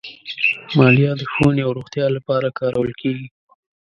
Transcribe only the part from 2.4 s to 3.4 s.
کارول کېږي.